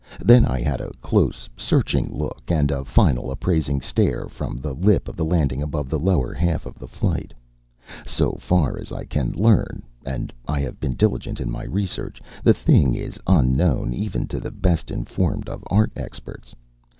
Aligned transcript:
Then 0.25 0.45
I 0.47 0.61
had 0.63 0.81
a 0.81 0.91
close, 0.99 1.47
searching 1.55 2.09
look, 2.11 2.41
and 2.47 2.71
a 2.71 2.83
final 2.83 3.29
appraising 3.29 3.81
stare 3.81 4.27
from 4.29 4.57
the 4.57 4.73
lip 4.73 5.07
of 5.07 5.15
the 5.15 5.23
landing 5.23 5.61
above 5.61 5.89
the 5.89 5.99
lower 5.99 6.33
half 6.33 6.65
of 6.65 6.79
the 6.79 6.87
flight. 6.87 7.35
So 8.07 8.31
far 8.39 8.79
as 8.79 8.91
I 8.91 9.03
can 9.05 9.31
learn 9.33 9.83
and 10.03 10.33
I 10.47 10.59
have 10.61 10.79
been 10.79 10.93
diligent 10.95 11.39
in 11.39 11.51
my 11.51 11.65
research 11.65 12.19
the 12.43 12.51
thing 12.51 12.95
is 12.95 13.19
unknown 13.27 13.93
even 13.93 14.25
to 14.29 14.39
the 14.39 14.49
best 14.49 14.89
informed 14.89 15.47
of 15.47 15.63
art 15.69 15.91
experts. 15.95 16.55